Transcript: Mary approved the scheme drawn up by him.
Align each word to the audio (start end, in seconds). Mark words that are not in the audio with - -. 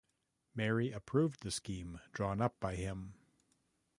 Mary 0.55 0.91
approved 0.91 1.43
the 1.43 1.51
scheme 1.51 1.99
drawn 2.11 2.41
up 2.41 2.59
by 2.59 2.75
him. 2.75 3.13